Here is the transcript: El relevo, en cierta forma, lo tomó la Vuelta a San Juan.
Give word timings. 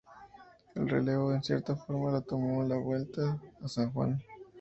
El 0.73 0.89
relevo, 0.89 1.31
en 1.31 1.43
cierta 1.43 1.75
forma, 1.75 2.09
lo 2.09 2.23
tomó 2.23 2.63
la 2.63 2.75
Vuelta 2.75 3.39
a 3.63 3.67
San 3.67 3.91
Juan. 3.91 4.19